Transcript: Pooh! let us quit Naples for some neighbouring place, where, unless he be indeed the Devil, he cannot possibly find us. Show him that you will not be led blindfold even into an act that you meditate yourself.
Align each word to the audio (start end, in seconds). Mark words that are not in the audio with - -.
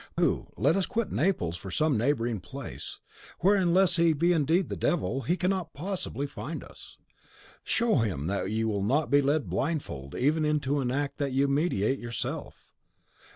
Pooh! 0.17 0.47
let 0.57 0.75
us 0.75 0.87
quit 0.87 1.11
Naples 1.11 1.55
for 1.57 1.69
some 1.69 1.95
neighbouring 1.95 2.39
place, 2.39 2.99
where, 3.41 3.53
unless 3.55 3.97
he 3.97 4.13
be 4.13 4.33
indeed 4.33 4.67
the 4.67 4.75
Devil, 4.75 5.21
he 5.21 5.37
cannot 5.37 5.75
possibly 5.75 6.25
find 6.25 6.63
us. 6.63 6.97
Show 7.63 7.97
him 7.97 8.25
that 8.25 8.49
you 8.49 8.67
will 8.67 8.81
not 8.81 9.11
be 9.11 9.21
led 9.21 9.47
blindfold 9.47 10.15
even 10.15 10.43
into 10.43 10.79
an 10.79 10.89
act 10.89 11.19
that 11.19 11.33
you 11.33 11.47
meditate 11.47 11.99
yourself. 11.99 12.73